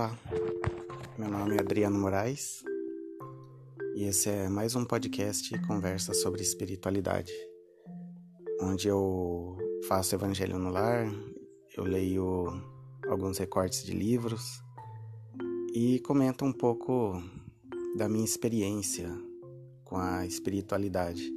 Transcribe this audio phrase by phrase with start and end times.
[0.00, 0.18] Olá,
[1.18, 2.64] meu nome é Adriano Moraes
[3.94, 7.30] e esse é mais um podcast Conversa sobre Espiritualidade,
[8.62, 11.06] onde eu faço Evangelho no Lar,
[11.76, 12.46] eu leio
[13.10, 14.64] alguns recortes de livros
[15.74, 17.22] e comento um pouco
[17.94, 19.06] da minha experiência
[19.84, 21.30] com a espiritualidade.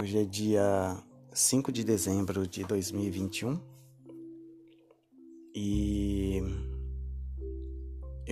[0.00, 0.96] Hoje é dia
[1.30, 3.60] 5 de dezembro de 2021
[5.54, 6.71] e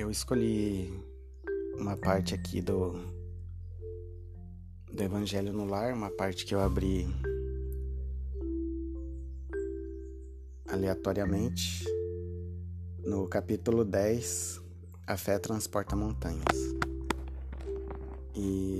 [0.00, 0.90] eu escolhi
[1.78, 2.94] uma parte aqui do,
[4.90, 7.06] do Evangelho no Lar, uma parte que eu abri
[10.66, 11.84] aleatoriamente
[13.04, 14.62] no capítulo 10,
[15.06, 16.56] A Fé Transporta Montanhas.
[18.34, 18.78] E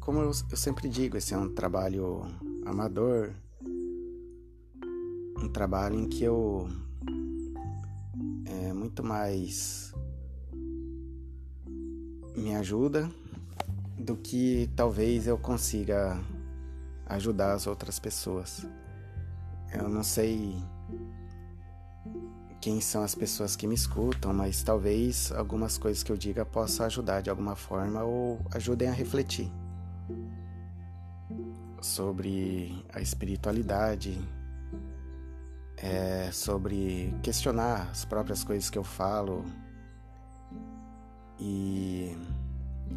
[0.00, 2.26] como eu, eu sempre digo, esse é um trabalho
[2.66, 3.32] amador,
[5.38, 6.68] um trabalho em que eu
[8.44, 9.89] é muito mais
[12.40, 13.10] me ajuda
[13.98, 16.18] do que talvez eu consiga
[17.06, 18.66] ajudar as outras pessoas.
[19.72, 20.56] Eu não sei
[22.60, 26.86] quem são as pessoas que me escutam, mas talvez algumas coisas que eu diga possa
[26.86, 29.50] ajudar de alguma forma ou ajudem a refletir
[31.80, 34.18] sobre a espiritualidade,
[35.76, 39.44] é, sobre questionar as próprias coisas que eu falo
[41.38, 42.14] e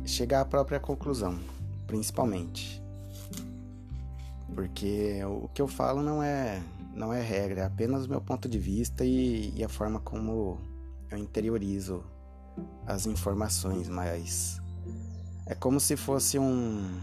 [0.06, 1.40] chegar à própria conclusão,
[1.88, 2.82] principalmente.
[4.54, 6.62] Porque o que eu falo não é
[6.94, 10.60] não é regra, é apenas o meu ponto de vista e, e a forma como
[11.10, 12.04] eu interiorizo
[12.86, 14.62] as informações, mas
[15.46, 17.00] é como se fosse um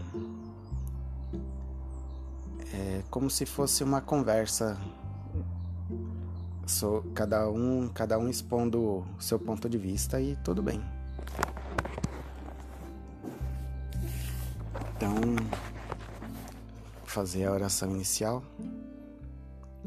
[2.73, 4.79] é como se fosse uma conversa
[6.65, 10.81] so, cada um cada um expondo o seu ponto de vista e tudo bem
[15.01, 15.35] então
[17.05, 18.43] fazer a oração inicial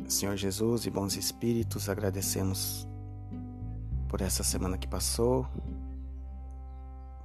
[0.09, 2.85] Senhor Jesus e bons espíritos agradecemos
[4.09, 5.47] por essa semana que passou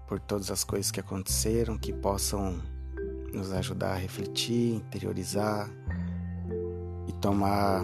[0.07, 2.61] por todas as coisas que aconteceram que possam
[3.33, 5.67] nos ajudar a refletir, interiorizar
[7.07, 7.81] e tomar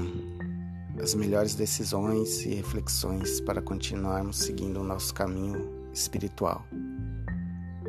[1.01, 6.63] as melhores decisões e reflexões para continuarmos seguindo o nosso caminho espiritual.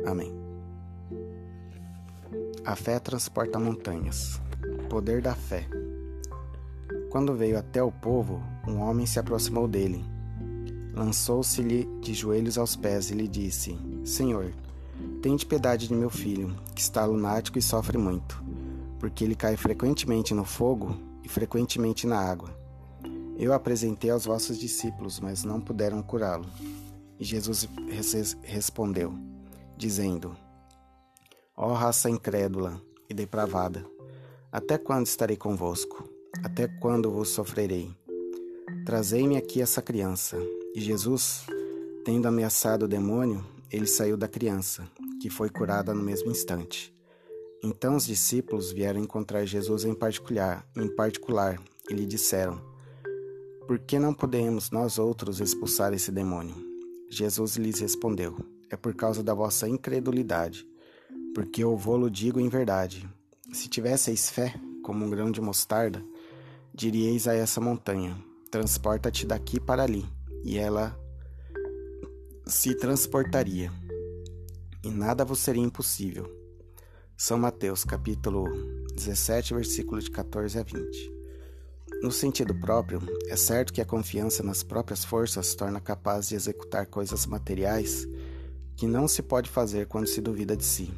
[0.05, 0.46] Amém.
[2.67, 4.41] A fé transporta montanhas.
[4.89, 5.65] Poder da fé.
[7.09, 10.03] Quando veio até o povo, um homem se aproximou dele.
[10.93, 14.53] Lançou-se-lhe de joelhos aos pés e lhe disse: Senhor,
[15.21, 18.43] Tende piedade de meu filho, que está lunático e sofre muito,
[18.99, 22.49] porque ele cai frequentemente no fogo e frequentemente na água.
[23.37, 26.45] Eu apresentei aos vossos discípulos, mas não puderam curá-lo.
[27.17, 27.65] E Jesus
[28.43, 29.13] respondeu,
[29.77, 30.35] dizendo:
[31.59, 32.79] Ó raça incrédula
[33.09, 33.83] e depravada,
[34.51, 36.07] até quando estarei convosco?
[36.43, 37.89] Até quando vos sofrerei?
[38.85, 40.37] Trazei-me aqui essa criança.
[40.75, 41.47] E Jesus,
[42.05, 44.87] tendo ameaçado o demônio, ele saiu da criança
[45.19, 46.95] que foi curada no mesmo instante.
[47.63, 52.61] Então os discípulos vieram encontrar Jesus em particular, em particular e lhe disseram:
[53.65, 56.55] Por que não podemos nós outros expulsar esse demônio?
[57.09, 58.37] Jesus lhes respondeu:
[58.69, 60.67] É por causa da vossa incredulidade,
[61.37, 63.07] porque eu vou-lo digo em verdade.
[63.53, 66.03] Se tivesseis fé, como um grão de mostarda,
[66.73, 68.17] diríeis a essa montanha:
[68.49, 70.03] Transporta-te daqui para ali,
[70.43, 70.99] e ela
[72.47, 73.71] se transportaria
[74.83, 76.27] e nada vos seria impossível.
[77.15, 78.45] São Mateus, capítulo
[78.95, 81.13] 17, versículo de 14 a 20.
[82.01, 86.87] No sentido próprio, é certo que a confiança nas próprias forças torna capaz de executar
[86.87, 88.07] coisas materiais
[88.75, 90.91] que não se pode fazer quando se duvida de si.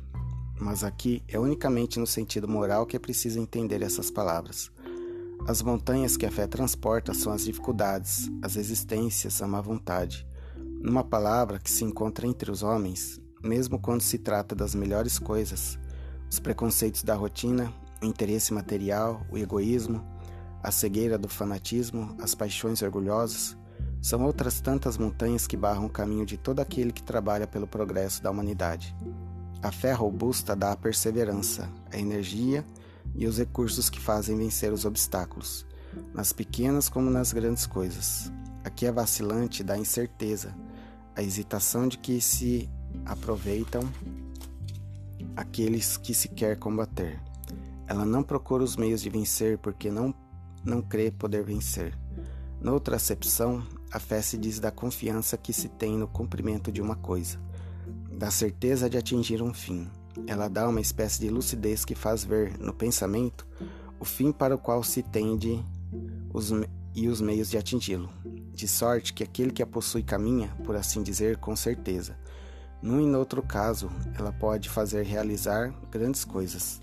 [0.60, 4.70] Mas aqui é unicamente no sentido moral que é preciso entender essas palavras.
[5.48, 10.28] As montanhas que a fé transporta são as dificuldades, as existências, a má vontade.
[10.82, 15.80] Numa palavra que se encontra entre os homens, mesmo quando se trata das melhores coisas,
[16.30, 20.04] os preconceitos da rotina, o interesse material, o egoísmo,
[20.62, 23.58] a cegueira do fanatismo, as paixões orgulhosas,
[24.02, 28.22] são outras tantas montanhas que barram o caminho de todo aquele que trabalha pelo progresso
[28.22, 28.96] da humanidade.
[29.62, 32.64] A fé robusta dá a perseverança, a energia
[33.14, 35.66] e os recursos que fazem vencer os obstáculos,
[36.14, 38.32] nas pequenas como nas grandes coisas.
[38.64, 40.56] Aqui é vacilante dá incerteza,
[41.14, 42.70] a hesitação de que se
[43.06, 43.82] aproveitam
[45.36, 47.22] aqueles que se quer combater.
[47.86, 50.14] Ela não procura os meios de vencer porque não,
[50.64, 51.98] não crê poder vencer.
[52.62, 56.96] Noutra acepção, a fé se diz da confiança que se tem no cumprimento de uma
[56.96, 57.40] coisa,
[58.20, 59.90] da certeza de atingir um fim.
[60.28, 63.48] Ela dá uma espécie de lucidez que faz ver no pensamento
[63.98, 65.64] o fim para o qual se tende
[66.34, 66.52] os,
[66.94, 68.10] e os meios de atingi-lo,
[68.54, 72.18] de sorte que aquele que a possui caminha, por assim dizer, com certeza.
[72.82, 76.82] Num e noutro caso, ela pode fazer realizar grandes coisas.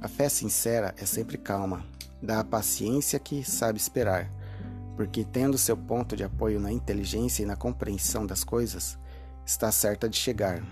[0.00, 1.84] A fé sincera é sempre calma,
[2.22, 4.30] dá a paciência que sabe esperar,
[4.94, 8.96] porque tendo seu ponto de apoio na inteligência e na compreensão das coisas,
[9.50, 10.62] está certa de chegar.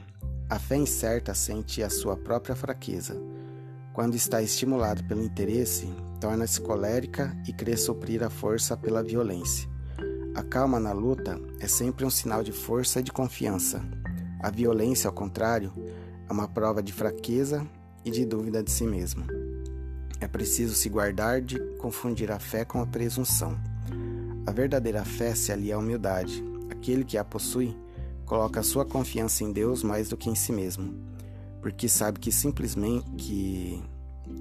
[0.48, 3.20] A fé incerta sente a sua própria fraqueza
[3.98, 9.68] quando está estimulado pelo interesse, torna-se colérica e crê suprir a força pela violência.
[10.36, 13.82] A calma na luta é sempre um sinal de força e de confiança.
[14.40, 15.72] A violência, ao contrário,
[16.28, 17.66] é uma prova de fraqueza
[18.04, 19.24] e de dúvida de si mesmo.
[20.20, 23.58] É preciso se guardar de confundir a fé com a presunção.
[24.46, 26.40] A verdadeira fé se alia à humildade.
[26.70, 27.76] Aquele que a possui
[28.28, 31.18] coloca sua confiança em Deus mais do que em si mesmo
[31.60, 33.82] porque sabe que simplesmente que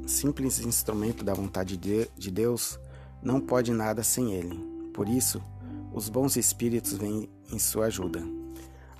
[0.06, 2.80] simples instrumento da vontade de Deus
[3.22, 4.58] não pode nada sem ele.
[4.94, 5.42] Por isso,
[5.94, 8.24] os bons espíritos vêm em sua ajuda.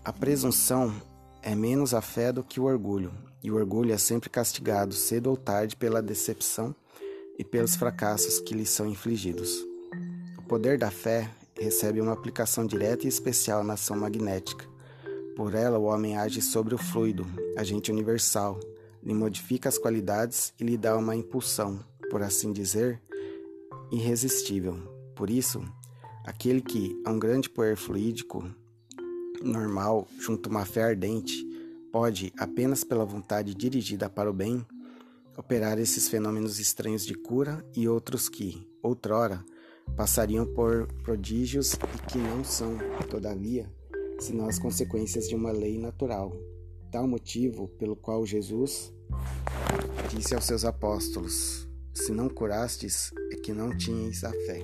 [0.04, 0.94] A presunção
[1.42, 3.12] é menos a fé do que o orgulho,
[3.44, 6.76] e o orgulho é sempre castigado cedo ou tarde pela decepção
[7.38, 9.64] e pelos fracassos que lhe são infligidos.
[10.38, 14.77] O poder da fé recebe uma aplicação direta e especial na ação magnética
[15.38, 17.24] por ela, o homem age sobre o fluido,
[17.56, 18.60] agente universal,
[19.04, 21.80] lhe modifica as qualidades e lhe dá uma impulsão,
[22.10, 23.00] por assim dizer,
[23.92, 24.80] irresistível.
[25.16, 25.64] Por isso,
[26.26, 28.50] aquele que a um grande poder fluídico
[29.40, 31.46] normal, junto a uma fé ardente,
[31.92, 34.66] pode, apenas pela vontade dirigida para o bem,
[35.38, 39.46] operar esses fenômenos estranhos de cura e outros que, outrora,
[39.96, 42.76] passariam por prodígios e que não são,
[43.08, 43.77] todavia,
[44.20, 46.36] senão as consequências de uma lei natural.
[46.92, 48.94] Tal motivo pelo qual Jesus
[50.10, 54.64] disse aos seus apóstolos: Se não curastes, é que não tinhais a fé.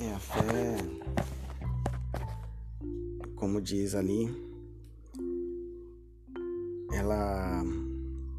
[0.00, 0.76] É a fé,
[3.36, 4.28] como diz ali,
[6.92, 7.62] ela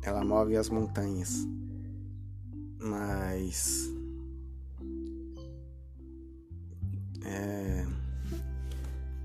[0.03, 1.47] ela move as montanhas,
[2.79, 3.94] mas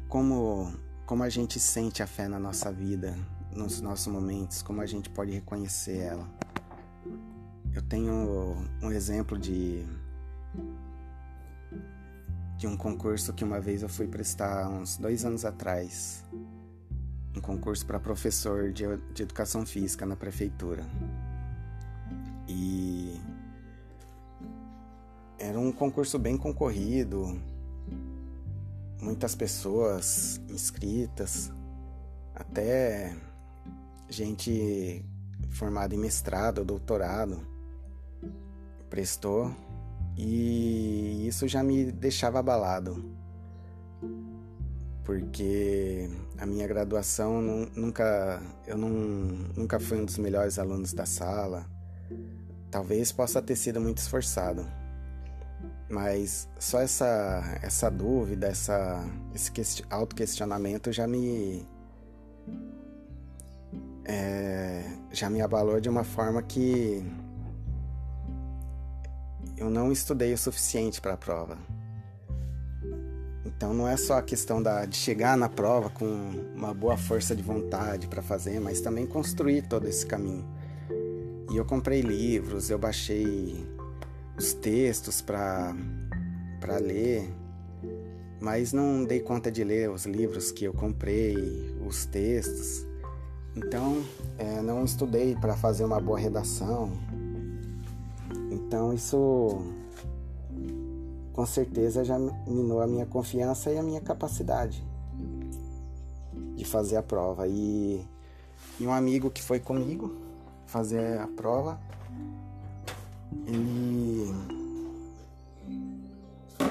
[0.09, 0.73] como,
[1.07, 3.17] como a gente sente a fé na nossa vida,
[3.55, 6.29] nos nossos momentos, como a gente pode reconhecer ela.
[7.73, 9.87] Eu tenho um exemplo de
[12.61, 16.23] de um concurso que uma vez eu fui prestar uns dois anos atrás,
[17.35, 20.85] um concurso para professor de, de educação física na prefeitura.
[22.47, 23.19] E
[25.39, 27.41] era um concurso bem concorrido,
[29.01, 31.51] muitas pessoas inscritas,
[32.35, 33.17] até
[34.09, 35.05] gente
[35.51, 37.47] formada em mestrado ou doutorado
[38.89, 39.55] prestou
[40.17, 43.05] e isso já me deixava abalado
[45.05, 47.41] porque a minha graduação
[47.75, 48.91] nunca eu não,
[49.57, 51.67] nunca fui um dos melhores alunos da sala
[52.71, 54.67] talvez possa ter sido muito esforçado
[55.91, 59.05] mas só essa, essa dúvida, essa,
[59.35, 61.67] esse autoquestionamento já me.
[64.05, 67.05] É, já me abalou de uma forma que
[69.57, 71.59] eu não estudei o suficiente para a prova.
[73.45, 76.07] Então não é só a questão da, de chegar na prova com
[76.55, 80.49] uma boa força de vontade para fazer, mas também construir todo esse caminho.
[81.51, 83.67] E eu comprei livros, eu baixei
[84.41, 85.77] os textos para
[86.59, 87.31] para ler,
[88.41, 91.37] mas não dei conta de ler os livros que eu comprei,
[91.87, 92.87] os textos.
[93.55, 94.03] Então,
[94.39, 96.91] é, não estudei para fazer uma boa redação.
[98.51, 99.63] Então, isso
[101.35, 104.83] com certeza já minou a minha confiança e a minha capacidade
[106.57, 107.47] de fazer a prova.
[107.47, 108.07] E,
[108.79, 110.15] e um amigo que foi comigo
[110.67, 111.79] fazer a prova
[113.47, 114.33] ele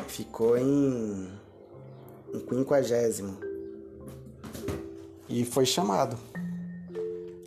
[0.08, 1.30] ficou em,
[2.34, 3.38] em quinquagésimo
[5.28, 6.18] e foi chamado.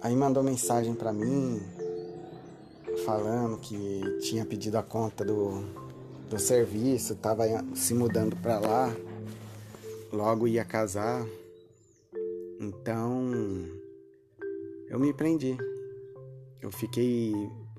[0.01, 1.61] Aí mandou mensagem para mim
[3.05, 5.65] falando que tinha pedido a conta do,
[6.29, 8.95] do serviço, tava se mudando para lá,
[10.13, 11.25] logo ia casar.
[12.61, 13.31] Então
[14.89, 15.57] eu me prendi.
[16.61, 17.33] Eu fiquei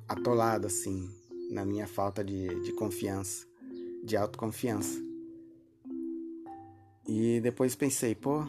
[0.08, 1.10] atolado assim
[1.54, 3.46] na minha falta de, de confiança,
[4.04, 5.00] de autoconfiança.
[7.08, 8.46] E depois pensei, pô,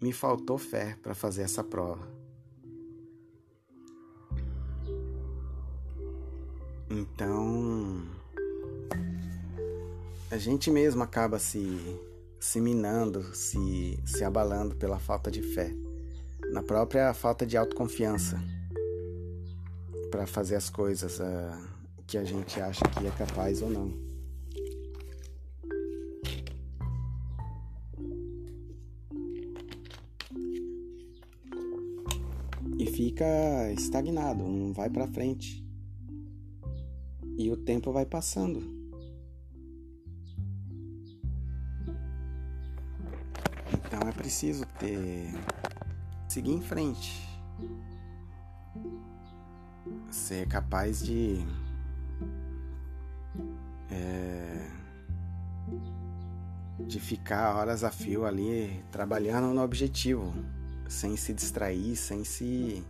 [0.00, 2.06] me faltou fé para fazer essa prova.
[6.88, 8.00] Então,
[10.30, 11.98] a gente mesmo acaba se,
[12.38, 15.74] se minando, se, se abalando pela falta de fé,
[16.52, 18.40] na própria falta de autoconfiança
[20.12, 21.75] para fazer as coisas uh,
[22.06, 23.90] que a gente acha que é capaz ou não.
[32.78, 33.24] E fica
[33.72, 35.66] estagnado, não vai para frente.
[37.36, 38.76] E o tempo vai passando.
[43.72, 45.32] Então é preciso ter
[46.28, 47.26] seguir em frente.
[50.10, 51.44] Ser capaz de
[56.86, 60.32] de ficar horas a fio ali trabalhando no objetivo,
[60.88, 62.84] sem se distrair, sem se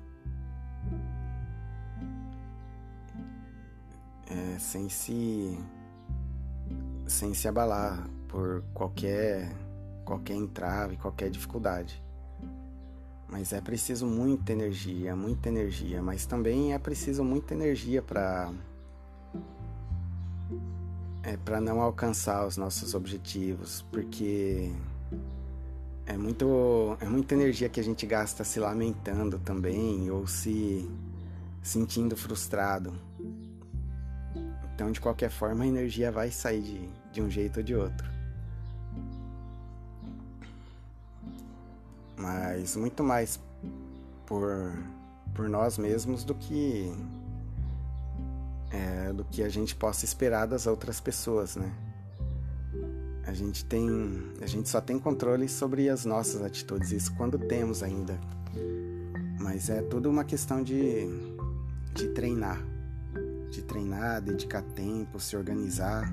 [4.28, 5.58] é, sem se
[7.06, 9.50] sem se abalar por qualquer
[10.04, 12.02] qualquer entrave, qualquer dificuldade.
[13.28, 18.52] Mas é preciso muita energia, muita energia, mas também é preciso muita energia para
[21.26, 24.70] é para não alcançar os nossos objetivos, porque
[26.06, 30.88] é muito é muita energia que a gente gasta se lamentando também ou se
[31.60, 32.94] sentindo frustrado.
[34.72, 38.06] Então, de qualquer forma, a energia vai sair de, de um jeito ou de outro.
[42.16, 43.40] Mas muito mais
[44.26, 44.78] por,
[45.34, 46.92] por nós mesmos do que
[48.70, 51.72] é, do que a gente possa esperar das outras pessoas, né?
[53.26, 53.88] A gente tem,
[54.40, 58.18] a gente só tem controle sobre as nossas atitudes, isso quando temos ainda.
[59.40, 61.06] Mas é tudo uma questão de,
[61.92, 62.62] de treinar
[63.56, 66.12] de treinar, dedicar tempo, se organizar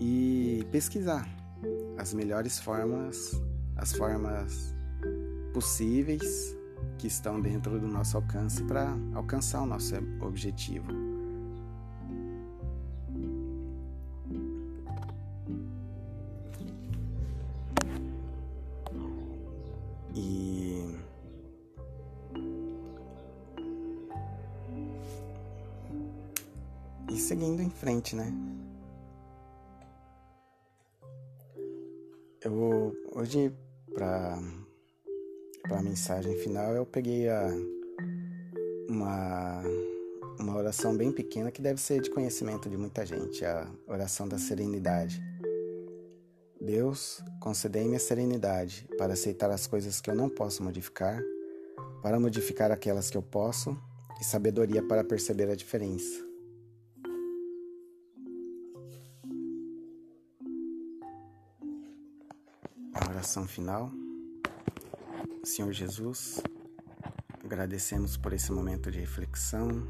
[0.00, 1.28] e pesquisar
[1.98, 3.32] as melhores formas,
[3.76, 4.74] as formas
[5.52, 6.56] possíveis
[6.98, 11.03] que estão dentro do nosso alcance para alcançar o nosso objetivo.
[20.14, 20.74] E
[27.16, 28.32] seguindo em frente, né?
[32.42, 33.52] Eu hoje
[33.94, 34.38] para
[35.62, 37.48] para mensagem final eu peguei a
[38.88, 39.62] uma
[40.38, 44.36] uma oração bem pequena que deve ser de conhecimento de muita gente, a oração da
[44.36, 45.22] serenidade.
[46.64, 51.22] Deus, concedei-me a serenidade para aceitar as coisas que eu não posso modificar,
[52.02, 53.78] para modificar aquelas que eu posso,
[54.20, 56.24] e sabedoria para perceber a diferença.
[63.24, 63.90] oração final.
[65.42, 66.42] Senhor Jesus,
[67.42, 69.88] agradecemos por esse momento de reflexão,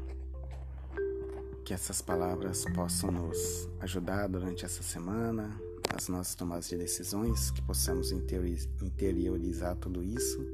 [1.65, 5.59] que essas palavras possam nos ajudar durante essa semana,
[5.95, 10.45] nas nossas tomadas de decisões, que possamos interiorizar tudo isso.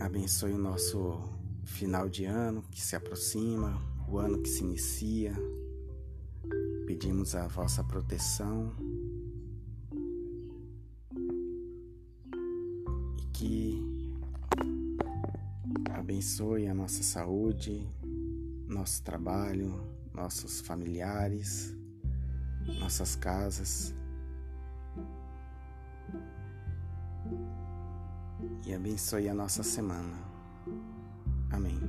[0.00, 1.20] Abençoe o nosso
[1.64, 3.76] final de ano que se aproxima,
[4.08, 5.34] o ano que se inicia.
[6.86, 8.72] Pedimos a vossa proteção
[13.32, 13.82] que
[15.90, 17.84] abençoe a nossa saúde,
[18.68, 19.74] nosso trabalho,
[20.14, 21.74] nossos familiares,
[22.78, 23.94] nossas casas.
[28.66, 30.16] E abençoe a nossa semana.
[31.50, 31.80] Amém.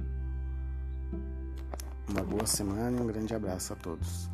[2.09, 4.29] Uma boa semana e um grande abraço a todos.